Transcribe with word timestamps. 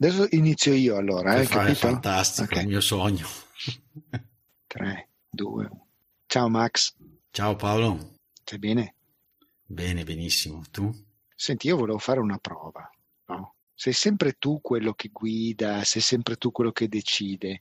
Adesso 0.00 0.28
inizio 0.30 0.74
io 0.74 0.96
allora, 0.96 1.34
eh, 1.34 1.42
È 1.42 1.74
fantastico, 1.74 2.52
okay. 2.52 2.62
il 2.62 2.68
mio 2.68 2.80
sogno. 2.80 3.26
3, 4.68 5.08
2, 5.28 5.66
1. 5.66 5.86
Ciao 6.26 6.48
Max. 6.48 6.94
Ciao 7.32 7.56
Paolo. 7.56 8.14
Stai 8.44 8.60
bene? 8.60 8.94
Bene, 9.66 10.04
benissimo. 10.04 10.62
Tu? 10.70 10.88
Senti, 11.34 11.66
io 11.66 11.76
volevo 11.76 11.98
fare 11.98 12.20
una 12.20 12.38
prova, 12.38 12.88
no? 13.26 13.54
Sei 13.74 13.92
sempre 13.92 14.34
tu 14.34 14.60
quello 14.60 14.94
che 14.94 15.08
guida, 15.12 15.82
sei 15.82 16.00
sempre 16.00 16.36
tu 16.36 16.52
quello 16.52 16.70
che 16.70 16.86
decide. 16.86 17.60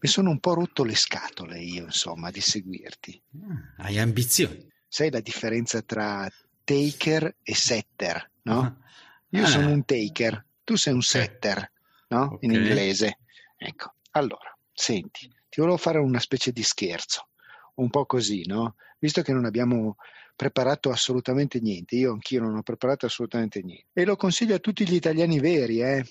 Mi 0.00 0.08
sono 0.08 0.30
un 0.30 0.40
po' 0.40 0.54
rotto 0.54 0.82
le 0.82 0.96
scatole 0.96 1.60
io, 1.60 1.84
insomma, 1.84 2.32
di 2.32 2.40
seguirti. 2.40 3.22
Ah, 3.42 3.84
hai 3.84 3.98
ambizioni. 4.00 4.68
Sai 4.88 5.08
la 5.12 5.20
differenza 5.20 5.82
tra 5.82 6.28
taker 6.64 7.36
e 7.44 7.54
setter, 7.54 8.28
no? 8.42 8.82
Io 9.28 9.44
ah. 9.44 9.46
sono 9.46 9.70
un 9.70 9.84
taker, 9.84 10.44
tu 10.70 10.76
sei 10.76 10.92
un 10.92 11.02
setter, 11.02 11.68
no? 12.10 12.34
Okay. 12.34 12.38
In 12.42 12.52
inglese. 12.52 13.18
Ecco, 13.56 13.94
allora, 14.12 14.56
senti, 14.72 15.28
ti 15.48 15.60
volevo 15.60 15.76
fare 15.76 15.98
una 15.98 16.20
specie 16.20 16.52
di 16.52 16.62
scherzo, 16.62 17.30
un 17.74 17.90
po' 17.90 18.06
così, 18.06 18.46
no? 18.46 18.76
visto 19.00 19.20
che 19.22 19.32
non 19.32 19.46
abbiamo 19.46 19.96
preparato 20.36 20.90
assolutamente 20.90 21.58
niente, 21.58 21.96
io 21.96 22.12
anch'io 22.12 22.40
non 22.40 22.56
ho 22.56 22.62
preparato 22.62 23.04
assolutamente 23.04 23.60
niente, 23.62 23.88
e 23.92 24.04
lo 24.04 24.14
consiglio 24.14 24.54
a 24.54 24.60
tutti 24.60 24.86
gli 24.86 24.94
italiani 24.94 25.40
veri, 25.40 25.82
eh. 25.82 26.04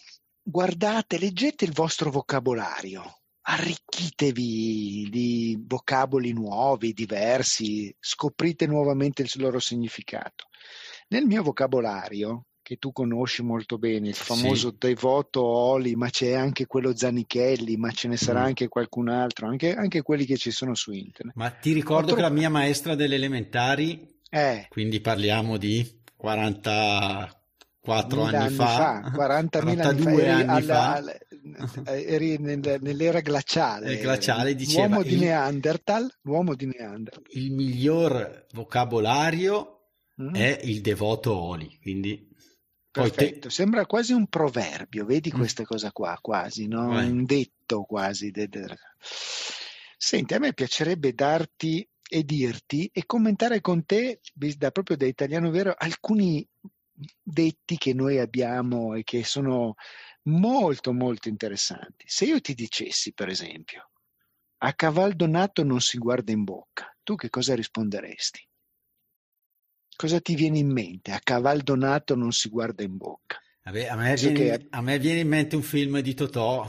guardate, 0.44 1.18
leggete 1.18 1.64
il 1.64 1.72
vostro 1.72 2.12
vocabolario, 2.12 3.22
arricchitevi 3.44 5.08
di 5.10 5.58
vocaboli 5.66 6.34
nuovi, 6.34 6.92
diversi, 6.92 7.96
scoprite 7.98 8.68
nuovamente 8.68 9.22
il 9.22 9.32
loro 9.36 9.60
significato. 9.60 10.50
Nel 11.08 11.24
mio 11.26 11.44
vocabolario 11.44 12.48
che 12.70 12.78
tu 12.78 12.92
conosci 12.92 13.42
molto 13.42 13.80
bene, 13.80 14.10
il 14.10 14.14
famoso 14.14 14.70
sì. 14.70 14.76
Devoto 14.78 15.44
Oli, 15.44 15.96
ma 15.96 16.12
c'è 16.12 16.34
anche 16.34 16.68
quello 16.68 16.96
Zanichelli, 16.96 17.78
ma 17.78 17.90
ce 17.90 18.08
ne 18.08 18.16
sarà 18.16 18.42
mm. 18.42 18.46
anche 18.46 18.68
qualcun 18.68 19.10
altro, 19.10 19.48
anche, 19.48 19.74
anche, 19.74 20.04
quelli 20.04 20.24
che 20.24 20.38
ci 20.38 20.52
sono 20.52 20.76
su 20.76 20.92
internet. 20.92 21.36
Ma 21.36 21.50
ti 21.50 21.74
ricordo 21.74 22.14
che 22.14 22.22
la 22.22 22.30
mia 22.30 22.52
maestra 22.52 22.94
delle 22.94 23.16
elementari, 23.16 24.20
eh. 24.30 24.68
quindi 24.70 25.02
parliamo 25.02 25.58
di 25.58 26.04
44 26.16 28.24
anni, 28.24 28.36
anni, 28.36 28.54
fa, 28.54 28.68
fa 28.68 29.02
40 29.18 29.60
anni 29.60 29.76
fa, 29.76 29.90
eri, 30.12 30.30
anni 30.30 30.44
alla, 30.44 30.62
fa. 30.62 30.94
Alla, 30.94 31.18
eri 31.86 32.38
nel, 32.38 32.78
nell'era 32.82 33.22
glaciale, 33.22 33.98
glaciale 33.98 34.54
diceva, 34.54 34.86
l'uomo 34.86 35.02
di 35.02 35.14
il, 35.14 35.20
Neanderthal, 35.22 36.08
l'uomo 36.22 36.54
di 36.54 36.68
Neanderthal. 36.68 37.24
Il 37.30 37.52
miglior 37.52 38.46
vocabolario 38.54 39.86
mm. 40.22 40.36
è 40.36 40.60
il 40.66 40.82
devoto 40.82 41.36
Oli, 41.36 41.80
quindi 41.82 42.29
Perfetto, 42.92 43.48
te... 43.48 43.54
sembra 43.54 43.86
quasi 43.86 44.14
un 44.14 44.28
proverbio, 44.28 45.06
vedi 45.06 45.32
mm. 45.34 45.38
questa 45.38 45.64
cosa 45.64 45.92
qua, 45.92 46.18
quasi, 46.22 46.68
no? 46.68 46.90
un 46.90 47.24
detto 47.24 47.84
quasi. 47.84 48.32
Senti, 49.98 50.34
a 50.34 50.40
me 50.40 50.54
piacerebbe 50.54 51.14
darti 51.14 51.88
e 52.12 52.24
dirti 52.24 52.90
e 52.92 53.06
commentare 53.06 53.62
con 53.62 53.86
te, 53.86 54.22
da 54.34 54.72
proprio 54.72 54.98
da 54.98 55.06
italiano 55.06 55.52
vero, 55.52 55.76
alcuni 55.78 56.48
detti 57.22 57.78
che 57.78 57.94
noi 57.94 58.18
abbiamo 58.18 58.96
e 58.96 59.04
che 59.04 59.24
sono 59.24 59.76
molto 60.24 60.92
molto 60.92 61.30
interessanti. 61.30 62.06
Se 62.08 62.26
io 62.26 62.42
ti 62.42 62.54
dicessi, 62.54 63.14
per 63.14 63.30
esempio, 63.30 63.92
a 64.62 64.74
caval 64.74 65.14
donato 65.14 65.64
non 65.64 65.80
si 65.80 65.98
guarda 65.98 66.32
in 66.32 66.44
bocca, 66.44 66.94
tu 67.04 67.16
che 67.16 67.30
cosa 67.30 67.56
risponderesti? 67.56 68.49
Cosa 70.00 70.22
ti 70.22 70.34
viene 70.34 70.60
in 70.60 70.72
mente? 70.72 71.12
A 71.12 71.20
caval 71.22 71.60
donato 71.60 72.16
non 72.16 72.32
si 72.32 72.48
guarda 72.48 72.84
in 72.84 72.96
bocca. 72.96 73.38
Vabbè, 73.66 73.88
a, 73.88 73.98
me 73.98 74.16
viene, 74.16 74.34
che... 74.34 74.68
a, 74.70 74.82
me 74.82 74.98
viene, 74.98 75.20
in 75.20 75.28
mente 75.28 75.58
un 75.58 75.62
film 75.62 76.00
di 76.00 76.14
Totò. 76.14 76.66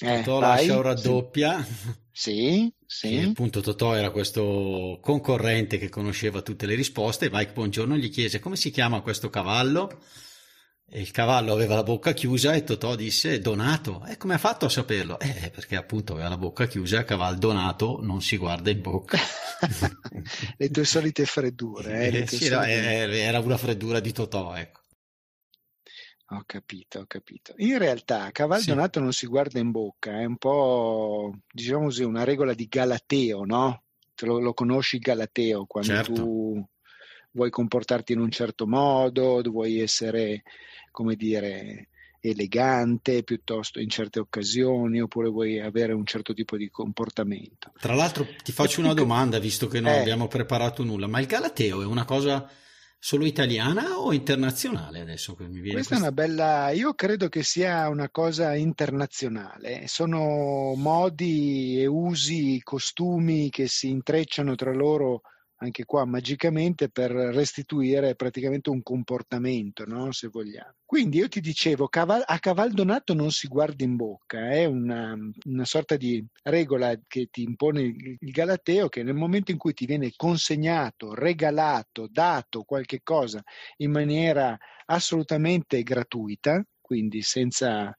Eh, 0.00 0.22
Totò 0.22 0.38
vai, 0.38 0.66
lascia 0.66 0.78
o 0.78 0.82
raddoppia. 0.82 1.66
Sì, 2.12 2.70
sì. 2.84 3.16
E 3.16 3.22
appunto 3.22 3.60
Totò 3.60 3.94
era 3.94 4.10
questo 4.10 4.98
concorrente 5.00 5.78
che 5.78 5.88
conosceva 5.88 6.42
tutte 6.42 6.66
le 6.66 6.74
risposte. 6.74 7.26
E 7.26 7.30
Mike 7.32 7.52
Buongiorno 7.52 7.96
gli 7.96 8.10
chiese 8.10 8.38
come 8.38 8.56
si 8.56 8.70
chiama 8.70 9.00
questo 9.00 9.30
cavallo 9.30 10.02
e 10.90 11.00
il 11.00 11.10
cavallo 11.10 11.52
aveva 11.52 11.74
la 11.74 11.82
bocca 11.82 12.12
chiusa 12.12 12.54
e 12.54 12.64
Totò 12.64 12.96
disse 12.96 13.40
Donato. 13.40 14.04
E 14.06 14.16
come 14.16 14.34
ha 14.34 14.38
fatto 14.38 14.64
a 14.64 14.70
saperlo? 14.70 15.20
Eh, 15.20 15.50
perché 15.54 15.76
appunto 15.76 16.14
aveva 16.14 16.30
la 16.30 16.38
bocca 16.38 16.66
chiusa 16.66 16.96
e 16.96 17.00
a 17.00 17.04
cavallo 17.04 17.38
Donato 17.38 17.98
non 18.00 18.22
si 18.22 18.38
guarda 18.38 18.70
in 18.70 18.80
bocca. 18.80 19.18
le 20.56 20.70
tue 20.70 20.84
solite 20.84 21.26
freddure. 21.26 22.08
Eh, 22.08 22.16
eh, 22.20 22.26
sì, 22.26 22.46
solite... 22.46 23.06
No, 23.06 23.12
era 23.12 23.38
una 23.40 23.58
freddura 23.58 24.00
di 24.00 24.12
Totò, 24.12 24.54
ecco. 24.54 24.80
Ho 26.30 26.42
capito, 26.46 27.00
ho 27.00 27.06
capito. 27.06 27.52
In 27.56 27.76
realtà 27.78 28.30
cavallo 28.32 28.62
sì. 28.62 28.68
donato 28.68 29.00
non 29.00 29.12
si 29.12 29.26
guarda 29.26 29.58
in 29.58 29.70
bocca, 29.70 30.20
è 30.20 30.24
un 30.24 30.36
po', 30.36 31.38
diciamo 31.50 31.84
così, 31.84 32.02
una 32.02 32.24
regola 32.24 32.52
di 32.52 32.66
Galateo, 32.66 33.44
no? 33.44 33.82
Te 34.14 34.26
lo, 34.26 34.38
lo 34.38 34.52
conosci 34.52 34.98
Galateo, 34.98 35.64
quando 35.66 35.90
certo. 35.90 36.12
tu 36.12 36.68
vuoi 37.30 37.50
comportarti 37.50 38.12
in 38.12 38.20
un 38.20 38.30
certo 38.30 38.66
modo, 38.66 39.40
vuoi 39.42 39.80
essere 39.80 40.42
come 40.90 41.14
dire, 41.14 41.88
elegante 42.20 43.22
piuttosto 43.22 43.80
in 43.80 43.88
certe 43.88 44.18
occasioni 44.18 45.00
oppure 45.00 45.28
vuoi 45.28 45.60
avere 45.60 45.92
un 45.92 46.04
certo 46.04 46.34
tipo 46.34 46.56
di 46.56 46.68
comportamento. 46.70 47.72
Tra 47.78 47.94
l'altro 47.94 48.26
ti 48.42 48.52
faccio 48.52 48.80
una 48.80 48.94
domanda 48.94 49.38
visto 49.38 49.68
che 49.68 49.80
non 49.80 49.92
eh. 49.92 50.00
abbiamo 50.00 50.26
preparato 50.26 50.82
nulla, 50.82 51.06
ma 51.06 51.20
il 51.20 51.26
Galateo 51.26 51.82
è 51.82 51.84
una 51.84 52.04
cosa 52.04 52.50
solo 53.00 53.24
italiana 53.24 53.96
o 54.00 54.12
internazionale 54.12 54.98
adesso 54.98 55.36
che 55.36 55.44
mi 55.44 55.60
viene 55.60 55.74
questa, 55.74 55.94
questa 55.94 55.94
è 55.94 55.98
una 55.98 56.10
bella 56.10 56.70
io 56.70 56.94
credo 56.94 57.28
che 57.28 57.44
sia 57.44 57.88
una 57.88 58.10
cosa 58.10 58.56
internazionale 58.56 59.86
sono 59.86 60.74
modi 60.74 61.80
e 61.80 61.86
usi 61.86 62.60
costumi 62.60 63.50
che 63.50 63.68
si 63.68 63.88
intrecciano 63.88 64.56
tra 64.56 64.74
loro 64.74 65.20
anche 65.58 65.84
qua 65.84 66.04
magicamente 66.04 66.88
per 66.88 67.10
restituire 67.10 68.14
praticamente 68.14 68.70
un 68.70 68.82
comportamento, 68.82 69.84
no? 69.86 70.12
se 70.12 70.28
vogliamo. 70.28 70.74
Quindi 70.84 71.18
io 71.18 71.28
ti 71.28 71.40
dicevo, 71.40 71.88
a 71.90 72.38
caval 72.38 72.72
donato 72.72 73.12
non 73.14 73.30
si 73.30 73.48
guarda 73.48 73.84
in 73.84 73.96
bocca, 73.96 74.50
è 74.50 74.64
una, 74.64 75.16
una 75.46 75.64
sorta 75.64 75.96
di 75.96 76.24
regola 76.44 76.98
che 77.06 77.28
ti 77.30 77.42
impone 77.42 77.82
il 77.82 78.30
Galateo 78.30 78.88
che 78.88 79.02
nel 79.02 79.14
momento 79.14 79.50
in 79.50 79.58
cui 79.58 79.74
ti 79.74 79.86
viene 79.86 80.12
consegnato, 80.16 81.14
regalato, 81.14 82.08
dato 82.10 82.62
qualche 82.62 83.00
cosa 83.02 83.42
in 83.78 83.90
maniera 83.90 84.56
assolutamente 84.86 85.82
gratuita, 85.82 86.64
quindi 86.80 87.20
senza 87.22 87.94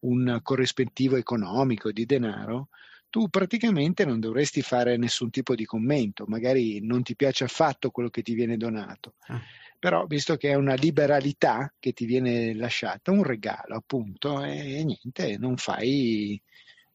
un 0.00 0.38
corrispettivo 0.42 1.16
economico 1.16 1.90
di 1.90 2.06
denaro, 2.06 2.68
tu 3.10 3.28
praticamente 3.28 4.04
non 4.04 4.20
dovresti 4.20 4.62
fare 4.62 4.96
nessun 4.96 5.30
tipo 5.30 5.54
di 5.54 5.64
commento, 5.64 6.24
magari 6.26 6.80
non 6.80 7.02
ti 7.02 7.16
piace 7.16 7.44
affatto 7.44 7.90
quello 7.90 8.10
che 8.10 8.22
ti 8.22 8.34
viene 8.34 8.56
donato, 8.56 9.14
ah. 9.28 9.40
però 9.78 10.06
visto 10.06 10.36
che 10.36 10.50
è 10.50 10.54
una 10.54 10.74
liberalità 10.74 11.72
che 11.78 11.92
ti 11.92 12.04
viene 12.04 12.54
lasciata, 12.54 13.10
un 13.10 13.22
regalo 13.22 13.76
appunto, 13.76 14.42
e, 14.44 14.78
e 14.78 14.84
niente, 14.84 15.38
non 15.38 15.56
fai 15.56 16.40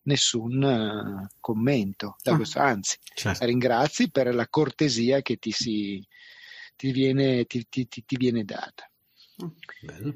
nessun 0.04 0.62
uh, 0.62 1.28
commento, 1.40 2.18
ah. 2.24 2.36
questo, 2.36 2.60
anzi 2.60 2.98
certo. 3.14 3.46
ringrazi 3.46 4.12
per 4.12 4.34
la 4.34 4.48
cortesia 4.48 5.22
che 5.22 5.38
ti, 5.38 5.52
si, 5.52 6.06
ti, 6.76 6.92
viene, 6.92 7.46
ti, 7.46 7.66
ti, 7.70 7.88
ti 7.88 8.16
viene 8.18 8.44
data. 8.44 8.90
Ah, 9.38 9.52
bello. 9.82 10.16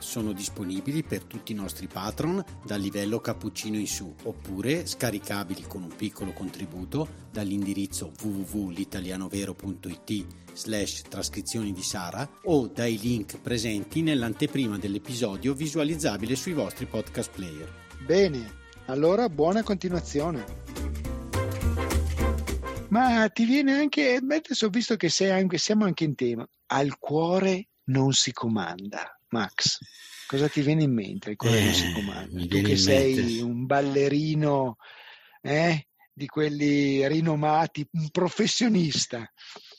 Sono 0.00 0.32
disponibili 0.32 1.02
per 1.02 1.24
tutti 1.24 1.52
i 1.52 1.54
nostri 1.54 1.86
patron 1.86 2.42
dal 2.64 2.80
livello 2.80 3.20
cappuccino 3.20 3.76
in 3.76 3.86
su 3.86 4.14
oppure 4.24 4.86
scaricabili 4.86 5.64
con 5.66 5.82
un 5.82 5.94
piccolo 5.94 6.32
contributo 6.32 7.28
dall'indirizzo 7.30 8.12
www.litalianovero.it 8.20 10.26
slash 10.52 11.02
trascrizioni 11.02 11.72
di 11.72 11.82
Sara 11.82 12.28
o 12.44 12.66
dai 12.66 12.98
link 12.98 13.38
presenti 13.38 14.02
nell'anteprima 14.02 14.78
dell'episodio 14.78 15.54
visualizzabile 15.54 16.36
sui 16.36 16.52
vostri 16.52 16.86
podcast 16.86 17.30
player. 17.30 17.72
Bene, 18.04 18.58
allora 18.86 19.28
buona 19.28 19.62
continuazione. 19.62 20.44
Ma 22.88 23.28
ti 23.28 23.44
viene 23.44 23.74
anche, 23.74 24.16
adesso 24.16 24.66
ho 24.66 24.70
visto 24.70 24.96
che 24.96 25.12
anche, 25.30 25.58
siamo 25.58 25.84
anche 25.84 26.04
in 26.04 26.16
tema, 26.16 26.44
al 26.66 26.98
cuore 26.98 27.68
non 27.84 28.12
si 28.12 28.32
comanda. 28.32 29.19
Max, 29.30 29.78
cosa 30.26 30.48
ti 30.48 30.60
viene 30.60 30.84
in 30.84 30.92
mente? 30.92 31.30
Eh, 31.30 31.92
comanda. 31.94 32.46
Tu 32.46 32.62
che 32.62 32.76
sei 32.76 33.14
mente. 33.14 33.42
un 33.42 33.66
ballerino 33.66 34.76
eh, 35.40 35.86
di 36.12 36.26
quelli 36.26 37.06
rinomati, 37.08 37.86
un 37.92 38.10
professionista. 38.10 39.30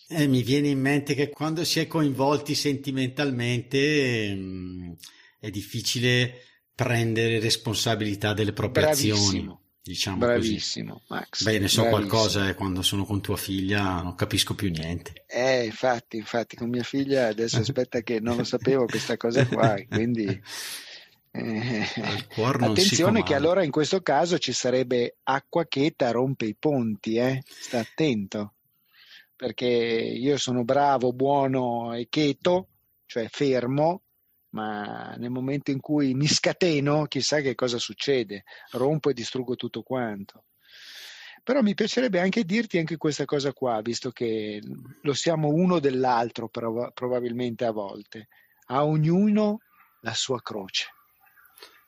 Eh, 0.07 0.27
mi 0.27 0.43
viene 0.43 0.69
in 0.69 0.79
mente 0.79 1.13
che 1.13 1.29
quando 1.29 1.63
si 1.63 1.79
è 1.79 1.87
coinvolti 1.87 2.55
sentimentalmente 2.55 4.33
mh, 4.33 4.41
mm, 4.41 4.91
è 5.39 5.49
difficile 5.49 6.43
prendere 6.73 7.39
responsabilità 7.39 8.33
delle 8.33 8.53
proprie 8.53 8.85
Bravissimo. 8.85 9.15
azioni. 9.15 9.59
Diciamo 9.83 10.17
Bravissimo, 10.17 10.93
così. 10.93 11.05
Max. 11.09 11.43
Beh, 11.43 11.59
ne 11.59 11.67
so 11.67 11.81
Bravissimo. 11.81 11.89
qualcosa 11.89 12.45
e 12.45 12.49
eh, 12.49 12.53
quando 12.53 12.81
sono 12.83 13.03
con 13.03 13.19
tua 13.19 13.37
figlia 13.37 14.01
non 14.01 14.13
capisco 14.13 14.53
più 14.53 14.69
niente. 14.69 15.23
Eh, 15.27 15.65
infatti, 15.65 16.17
infatti, 16.17 16.55
con 16.55 16.69
mia 16.69 16.83
figlia 16.83 17.27
adesso 17.27 17.57
aspetta 17.57 18.01
che 18.01 18.19
non 18.19 18.37
lo 18.37 18.43
sapevo 18.43 18.85
questa 18.85 19.17
cosa 19.17 19.45
qua, 19.47 19.75
quindi... 19.89 20.41
Eh, 21.33 21.87
attenzione 22.35 23.23
che 23.23 23.33
allora 23.33 23.63
in 23.63 23.71
questo 23.71 24.01
caso 24.01 24.37
ci 24.37 24.51
sarebbe 24.51 25.15
acqua 25.23 25.65
cheta 25.65 26.11
rompe 26.11 26.45
i 26.45 26.57
ponti, 26.59 27.15
eh? 27.15 27.41
sta 27.47 27.79
attento, 27.79 28.55
perché 29.33 29.65
io 29.65 30.37
sono 30.37 30.65
bravo, 30.65 31.13
buono 31.13 31.93
e 31.93 32.07
cheto, 32.09 32.67
cioè 33.05 33.29
fermo, 33.29 34.03
ma 34.51 35.15
nel 35.17 35.29
momento 35.29 35.71
in 35.71 35.79
cui 35.79 36.13
mi 36.13 36.27
scateno, 36.27 37.05
chissà 37.05 37.41
che 37.41 37.55
cosa 37.55 37.77
succede, 37.77 38.43
rompo 38.71 39.09
e 39.09 39.13
distruggo 39.13 39.55
tutto 39.55 39.83
quanto. 39.83 40.45
Però 41.43 41.61
mi 41.61 41.73
piacerebbe 41.73 42.19
anche 42.19 42.43
dirti 42.43 42.77
anche 42.77 42.97
questa 42.97 43.25
cosa 43.25 43.51
qua, 43.51 43.81
visto 43.81 44.11
che 44.11 44.61
lo 45.01 45.13
siamo 45.13 45.49
uno 45.49 45.79
dell'altro 45.79 46.49
prov- 46.49 46.93
probabilmente 46.93 47.65
a 47.65 47.71
volte. 47.71 48.27
A 48.67 48.85
ognuno 48.85 49.59
la 50.01 50.13
sua 50.13 50.41
croce. 50.41 50.87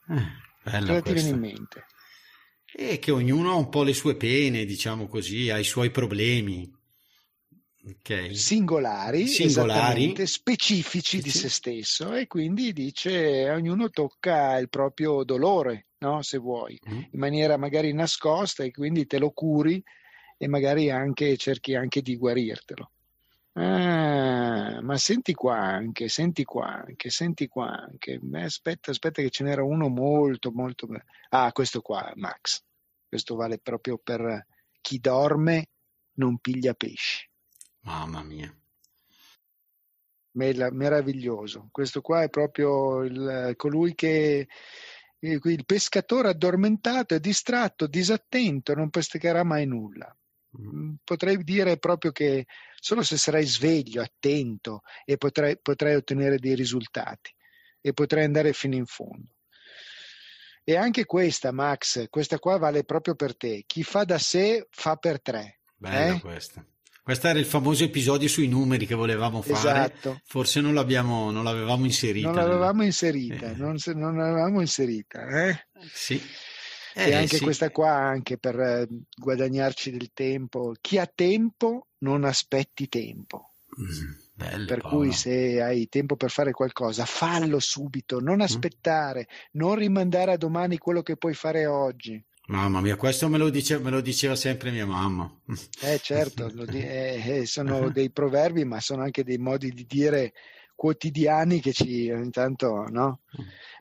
Eh, 0.07 0.79
cosa 0.79 1.01
ti 1.01 1.13
viene 1.13 1.29
in 1.29 1.39
mente? 1.39 1.85
E 2.75 2.97
che 2.97 3.11
ognuno 3.11 3.51
ha 3.51 3.55
un 3.55 3.69
po' 3.69 3.83
le 3.83 3.93
sue 3.93 4.15
pene, 4.15 4.65
diciamo 4.65 5.07
così, 5.07 5.51
ha 5.51 5.59
i 5.59 5.63
suoi 5.63 5.91
problemi 5.91 6.69
okay. 7.89 8.33
singolari, 8.33 9.27
singolari. 9.27 10.25
specifici 10.25 11.21
di 11.21 11.29
se 11.29 11.49
stesso 11.49 12.13
e 12.13 12.27
quindi 12.27 12.73
dice 12.73 13.49
ognuno 13.49 13.89
tocca 13.89 14.57
il 14.57 14.69
proprio 14.69 15.23
dolore, 15.23 15.87
no? 15.99 16.21
se 16.21 16.37
vuoi, 16.37 16.79
mm. 16.89 17.01
in 17.11 17.19
maniera 17.19 17.57
magari 17.57 17.93
nascosta 17.93 18.63
e 18.63 18.71
quindi 18.71 19.05
te 19.05 19.19
lo 19.19 19.31
curi 19.31 19.83
e 20.37 20.47
magari 20.47 20.89
anche 20.89 21.37
cerchi 21.37 21.75
anche 21.75 22.01
di 22.01 22.17
guarirtelo. 22.17 22.91
Ah, 23.55 24.81
ma 24.81 24.97
senti 24.97 25.33
qua 25.33 25.57
anche, 25.59 26.09
senti 26.09 26.43
qua 26.43 26.83
anche, 26.85 27.09
senti 27.09 27.47
qua 27.47 27.69
anche. 27.69 28.19
Aspetta, 28.33 28.91
aspetta 28.91 29.21
che 29.21 29.29
ce 29.29 29.43
n'era 29.43 29.63
uno 29.63 29.89
molto, 29.89 30.51
molto... 30.51 30.87
Ah, 31.29 31.51
questo 31.51 31.81
qua, 31.81 32.11
Max. 32.15 32.63
Questo 33.07 33.35
vale 33.35 33.59
proprio 33.59 33.99
per 33.99 34.47
chi 34.81 34.99
dorme 34.99 35.67
non 36.13 36.39
piglia 36.39 36.73
pesci. 36.73 37.29
Mamma 37.83 38.23
mia. 38.23 38.53
Meraviglioso. 40.31 41.69
Questo 41.71 42.01
qua 42.01 42.23
è 42.23 42.29
proprio 42.29 43.03
il, 43.03 43.53
colui 43.55 43.93
che 43.93 44.47
il 45.19 45.65
pescatore 45.65 46.29
addormentato, 46.29 47.15
è 47.15 47.19
distratto, 47.19 47.87
disattento, 47.87 48.73
non 48.73 48.89
pescherà 48.89 49.43
mai 49.43 49.65
nulla. 49.65 50.15
Mm. 50.59 50.95
Potrei 51.03 51.37
dire 51.43 51.77
proprio 51.77 52.11
che 52.11 52.45
solo 52.79 53.03
se 53.03 53.17
sarai 53.17 53.45
sveglio, 53.45 54.01
attento 54.01 54.81
e 55.05 55.17
potrai, 55.17 55.57
potrai 55.59 55.95
ottenere 55.95 56.37
dei 56.37 56.55
risultati 56.55 57.33
e 57.81 57.93
potrai 57.93 58.25
andare 58.25 58.53
fino 58.53 58.75
in 58.75 58.85
fondo. 58.85 59.35
E 60.63 60.77
anche 60.77 61.05
questa, 61.05 61.51
Max, 61.51 62.07
questa 62.09 62.39
qua 62.39 62.57
vale 62.57 62.83
proprio 62.85 63.15
per 63.15 63.35
te. 63.35 63.63
Chi 63.65 63.83
fa 63.83 64.05
da 64.05 64.17
sé 64.17 64.67
fa 64.71 64.95
per 64.95 65.21
tre. 65.21 65.59
Bella 65.75 66.15
eh? 66.15 66.19
questa. 66.19 66.65
Questo 67.03 67.27
era 67.27 67.37
il 67.37 67.45
famoso 67.45 67.83
episodio 67.83 68.29
sui 68.29 68.47
numeri 68.47 68.85
che 68.85 68.95
volevamo 68.95 69.41
fare. 69.41 69.57
Esatto. 69.57 70.21
Forse 70.23 70.61
non, 70.61 70.73
l'abbiamo, 70.73 71.31
non 71.31 71.43
l'avevamo 71.43 71.83
inserita. 71.83 72.27
Non 72.29 72.37
l'avevamo 72.37 72.83
inserita, 72.85 73.51
eh. 73.51 73.55
non, 73.57 73.75
non, 73.87 74.15
l'avevamo 74.15 74.61
inserita. 74.61 75.27
Eh? 75.27 75.67
Sì. 75.91 76.21
Eh, 76.93 77.09
e 77.09 77.13
anche 77.13 77.37
sì. 77.37 77.43
questa 77.43 77.71
qua, 77.71 77.91
anche 77.91 78.37
per 78.37 78.57
eh, 78.57 78.87
guadagnarci 79.17 79.91
del 79.91 80.11
tempo. 80.13 80.71
Chi 80.79 80.97
ha 80.97 81.11
tempo 81.13 81.87
non 81.99 82.23
aspetti 82.23 82.87
tempo. 82.87 83.51
Mm, 83.77 84.11
bello, 84.33 84.65
per 84.65 84.79
Paolo. 84.79 84.97
cui 84.97 85.11
se 85.11 85.61
hai 85.61 85.89
tempo 85.89 86.15
per 86.15 86.31
fare 86.31 86.51
qualcosa, 86.51 87.03
fallo 87.03 87.59
subito, 87.59 88.21
non 88.21 88.37
mm. 88.37 88.41
aspettare, 88.41 89.27
mm. 89.29 89.59
non 89.59 89.75
rimandare 89.75 90.31
a 90.31 90.37
domani 90.37 90.77
quello 90.77 91.01
che 91.01 91.17
puoi 91.17 91.33
fare 91.33 91.65
oggi. 91.65 92.23
Mamma 92.47 92.81
mia, 92.81 92.97
questo 92.97 93.29
me 93.29 93.37
lo, 93.37 93.49
dice, 93.49 93.79
me 93.79 93.89
lo 93.89 94.01
diceva 94.01 94.35
sempre 94.35 94.69
mia 94.71 94.85
mamma. 94.85 95.33
Eh 95.81 95.99
certo, 95.99 96.47
di, 96.65 96.81
eh, 96.81 97.21
eh, 97.25 97.45
sono 97.45 97.89
dei 97.89 98.11
proverbi, 98.11 98.65
ma 98.65 98.81
sono 98.81 99.01
anche 99.01 99.23
dei 99.23 99.37
modi 99.37 99.71
di 99.71 99.85
dire 99.85 100.33
quotidiani 100.75 101.61
che 101.61 101.71
ci 101.71 102.07
intanto, 102.07 102.85
no? 102.89 103.21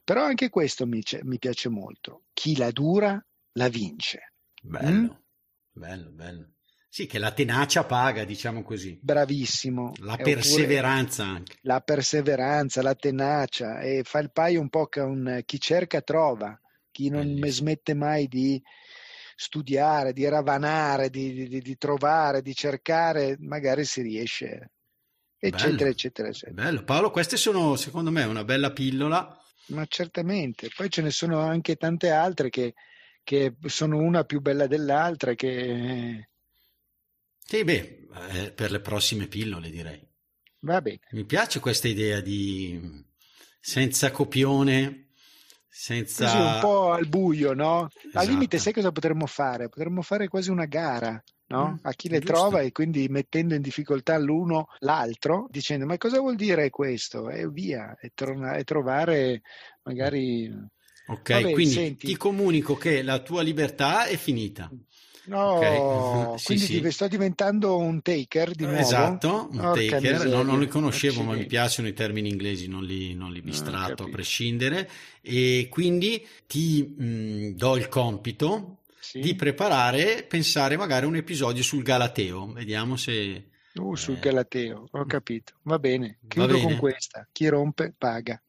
Però 0.04 0.22
anche 0.22 0.48
questo 0.48 0.86
mi, 0.86 1.02
mi 1.22 1.38
piace 1.38 1.68
molto. 1.68 2.22
Chi 2.32 2.56
la 2.56 2.70
dura 2.70 3.24
la 3.54 3.68
vince. 3.68 4.34
Bello, 4.62 5.00
mm? 5.00 5.80
bello, 5.80 6.10
bello. 6.10 6.50
Sì, 6.88 7.06
che 7.06 7.18
la 7.18 7.32
tenacia 7.32 7.84
paga, 7.84 8.24
diciamo 8.24 8.62
così. 8.62 8.96
Bravissimo. 9.02 9.92
La 10.00 10.16
perseveranza 10.18 11.24
anche. 11.24 11.56
La 11.62 11.80
perseveranza, 11.80 12.82
la 12.82 12.94
tenacia 12.94 13.80
e 13.80 14.02
fa 14.04 14.20
il 14.20 14.30
paio 14.30 14.60
un 14.60 14.68
po' 14.68 14.86
con 14.88 15.40
chi 15.44 15.58
cerca 15.58 16.00
trova 16.02 16.56
chi 17.02 17.08
non 17.08 17.22
Bellissimo. 17.22 17.50
smette 17.50 17.94
mai 17.94 18.28
di 18.28 18.62
studiare, 19.34 20.12
di 20.12 20.28
ravanare, 20.28 21.10
di, 21.10 21.48
di, 21.48 21.60
di, 21.60 21.76
trovare, 21.76 22.42
di 22.42 22.54
cercare, 22.54 23.36
magari 23.40 23.84
si 23.84 24.02
riesce, 24.02 24.72
eccetera, 25.36 25.76
Bello. 25.76 25.90
eccetera, 25.90 26.28
eccetera. 26.28 26.62
Bello. 26.62 26.84
Paolo, 26.84 27.10
queste 27.10 27.36
sono 27.36 27.76
secondo 27.76 28.10
me 28.10 28.24
una 28.24 28.44
bella 28.44 28.72
pillola. 28.72 29.36
Ma 29.66 29.84
certamente, 29.86 30.68
poi 30.74 30.90
ce 30.90 31.02
ne 31.02 31.10
sono 31.10 31.40
anche 31.40 31.76
tante 31.76 32.10
altre 32.10 32.50
che, 32.50 32.74
che 33.24 33.56
sono 33.66 33.98
una 33.98 34.24
più 34.24 34.40
bella 34.40 34.66
dell'altra 34.66 35.34
che... 35.34 36.28
Sì, 37.44 37.64
beh, 37.64 38.06
eh, 38.30 38.52
per 38.52 38.70
le 38.70 38.80
prossime 38.80 39.26
pillole 39.26 39.70
direi. 39.70 40.00
Va 40.60 40.80
bene. 40.80 41.00
Mi 41.10 41.24
piace 41.24 41.58
questa 41.58 41.88
idea 41.88 42.20
di 42.20 43.04
senza 43.60 44.10
copione, 44.10 45.11
senza... 45.74 46.26
Così 46.26 46.36
un 46.36 46.58
po' 46.60 46.92
al 46.92 47.08
buio, 47.08 47.54
no? 47.54 47.88
Esatto. 47.88 48.18
Al 48.18 48.26
limite 48.26 48.58
sai 48.58 48.74
cosa 48.74 48.92
potremmo 48.92 49.24
fare? 49.24 49.70
Potremmo 49.70 50.02
fare 50.02 50.28
quasi 50.28 50.50
una 50.50 50.66
gara, 50.66 51.20
no? 51.46 51.70
Mm, 51.70 51.86
a 51.86 51.92
chi 51.94 52.10
le 52.10 52.18
giusto. 52.18 52.32
trova 52.34 52.60
e 52.60 52.72
quindi 52.72 53.08
mettendo 53.08 53.54
in 53.54 53.62
difficoltà 53.62 54.18
l'uno 54.18 54.68
l'altro, 54.80 55.46
dicendo 55.50 55.86
ma 55.86 55.96
cosa 55.96 56.20
vuol 56.20 56.36
dire 56.36 56.68
questo? 56.68 57.30
E 57.30 57.48
via, 57.48 57.96
e, 57.98 58.12
torna- 58.14 58.56
e 58.56 58.64
trovare 58.64 59.40
magari... 59.84 60.52
Ok, 61.06 61.32
Vabbè, 61.32 61.52
quindi 61.52 61.72
senti... 61.72 62.06
ti 62.06 62.16
comunico 62.16 62.76
che 62.76 63.02
la 63.02 63.20
tua 63.20 63.40
libertà 63.42 64.04
è 64.04 64.16
finita. 64.16 64.70
No, 65.24 65.56
okay. 65.56 66.38
sì, 66.38 66.44
quindi 66.44 66.66
sì. 66.66 66.90
sto 66.90 67.08
diventando 67.08 67.76
un 67.76 68.02
taker 68.02 68.54
di 68.54 68.64
nuovo. 68.64 68.78
Esatto, 68.78 69.48
un 69.50 69.60
Orca 69.60 69.98
taker. 69.98 70.26
Non, 70.26 70.46
non, 70.46 70.60
li 70.60 70.66
conoscevo, 70.66 71.14
Accidenti. 71.14 71.36
ma 71.36 71.42
mi 71.42 71.46
piacciono 71.46 71.88
i 71.88 71.92
termini 71.92 72.28
inglesi, 72.28 72.66
non 72.68 72.84
li, 72.84 73.14
non 73.14 73.32
li 73.32 73.40
bistratto 73.40 74.04
a 74.04 74.08
prescindere. 74.08 74.88
E 75.20 75.68
quindi 75.70 76.26
ti 76.46 76.82
mh, 76.82 77.54
do 77.54 77.76
il 77.76 77.88
compito 77.88 78.78
sì. 78.98 79.20
di 79.20 79.34
preparare, 79.34 80.24
pensare 80.24 80.76
magari 80.76 81.04
a 81.04 81.08
un 81.08 81.16
episodio 81.16 81.62
sul 81.62 81.82
Galateo. 81.82 82.52
Vediamo 82.52 82.96
se. 82.96 83.50
Uh, 83.74 83.94
sul 83.94 84.16
eh... 84.16 84.20
Galateo, 84.20 84.88
ho 84.90 85.04
capito. 85.06 85.54
Va 85.62 85.78
bene, 85.78 86.18
chiudo 86.26 86.46
Va 86.48 86.52
bene. 86.54 86.64
con 86.66 86.76
questa. 86.78 87.26
Chi 87.30 87.48
rompe 87.48 87.94
paga. 87.96 88.40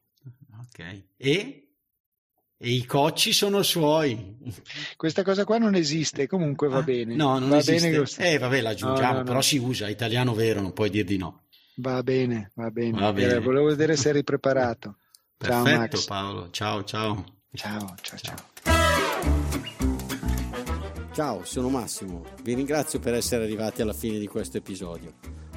Ok. 0.60 1.02
E 1.16 1.63
e 2.64 2.70
i 2.70 2.86
cocci 2.86 3.34
sono 3.34 3.62
suoi. 3.62 4.36
Questa 4.96 5.22
cosa 5.22 5.44
qua 5.44 5.58
non 5.58 5.74
esiste, 5.74 6.26
comunque 6.26 6.66
va 6.68 6.78
ah, 6.78 6.82
bene. 6.82 7.14
No, 7.14 7.38
non 7.38 7.50
va 7.50 7.58
esiste. 7.58 7.90
Bene 7.90 8.32
eh, 8.32 8.38
vabbè, 8.38 8.62
l'aggiungiamo, 8.62 9.12
no, 9.12 9.18
no, 9.18 9.24
però 9.24 9.42
si 9.42 9.58
usa, 9.58 9.90
italiano 9.90 10.32
vero, 10.32 10.62
non 10.62 10.72
puoi 10.72 10.88
dir 10.88 11.04
di 11.04 11.18
no. 11.18 11.42
Va 11.76 12.02
bene, 12.02 12.52
va 12.54 12.70
bene. 12.70 12.98
Va 12.98 13.12
bene. 13.12 13.38
volevo 13.40 13.66
vedere 13.66 13.96
se 13.96 14.08
eri 14.08 14.24
preparato. 14.24 14.96
Perfetto, 15.36 15.66
ciao 15.66 15.78
Max. 15.78 16.04
Paolo. 16.06 16.50
Ciao, 16.50 16.84
ciao. 16.84 17.24
Ciao, 17.52 17.94
ciao, 18.00 18.18
ciao. 18.18 18.52
Ciao, 21.12 21.44
sono 21.44 21.68
Massimo. 21.68 22.24
Vi 22.42 22.54
ringrazio 22.54 22.98
per 22.98 23.12
essere 23.12 23.44
arrivati 23.44 23.82
alla 23.82 23.92
fine 23.92 24.18
di 24.18 24.26
questo 24.26 24.56
episodio. 24.56 25.33